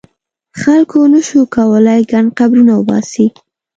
خلکو 0.61 0.99
نه 1.13 1.21
شو 1.27 1.39
کولای 1.55 2.01
ګڼ 2.11 2.25
قبرونه 2.37 2.73
وباسي. 2.75 3.25